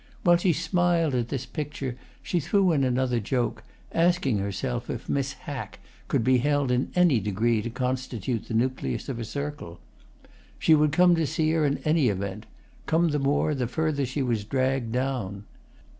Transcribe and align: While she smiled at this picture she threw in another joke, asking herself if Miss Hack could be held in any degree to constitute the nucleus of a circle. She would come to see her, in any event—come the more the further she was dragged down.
While 0.23 0.37
she 0.37 0.51
smiled 0.51 1.13
at 1.13 1.27
this 1.27 1.45
picture 1.45 1.95
she 2.23 2.39
threw 2.39 2.71
in 2.71 2.83
another 2.83 3.19
joke, 3.19 3.63
asking 3.91 4.39
herself 4.39 4.89
if 4.89 5.07
Miss 5.07 5.33
Hack 5.33 5.77
could 6.07 6.23
be 6.23 6.39
held 6.39 6.71
in 6.71 6.91
any 6.95 7.19
degree 7.19 7.61
to 7.61 7.69
constitute 7.69 8.47
the 8.47 8.55
nucleus 8.55 9.09
of 9.09 9.19
a 9.19 9.23
circle. 9.23 9.79
She 10.57 10.73
would 10.73 10.91
come 10.91 11.13
to 11.17 11.27
see 11.27 11.51
her, 11.51 11.67
in 11.67 11.77
any 11.85 12.07
event—come 12.09 13.09
the 13.09 13.19
more 13.19 13.53
the 13.53 13.67
further 13.67 14.07
she 14.07 14.23
was 14.23 14.43
dragged 14.43 14.91
down. 14.91 15.43